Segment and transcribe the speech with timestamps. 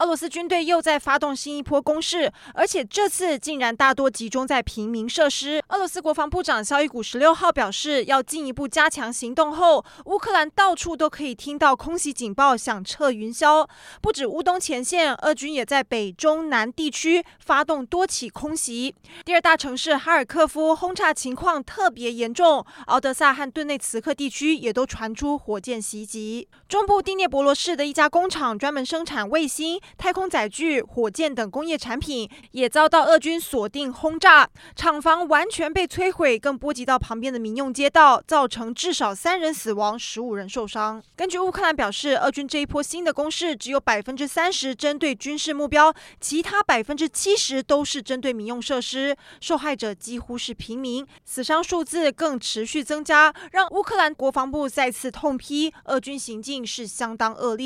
[0.00, 5.62] 俄罗斯军队又在发动新一波攻势，而且这次竟然大多集中在平民设施。
[5.68, 13.68] 俄罗斯国防部长肖伊古十六号表示，要进一步加强行动后，乌克兰到处都可以听到空袭警报响彻云霄。
[14.00, 18.94] 不止乌东前线，俄军也在北中南地区发动多起空袭。
[19.26, 26.48] 第二大城市哈尔科夫轰炸情况特别严重，敖德萨和顿内茨克地区也都传出火箭袭击。
[26.66, 29.78] 中部第聂伯罗市的一家工厂专门生产卫星。
[29.96, 41.02] 太空载具、火箭等工业产品也遭到俄军锁定轰炸，厂房完全被摧毁，更波及到旁边的民用街道，造成至少三人死亡、十五人受伤。
[41.14, 57.60] 根据乌克兰表示，俄军这一波新的攻势只有百分之三十针对军事目标，其他百分之七十都是针对民用设施，受害者几乎是平民，死伤数字更持续增加，让乌克兰国防部再次痛批俄军行径是相当恶劣。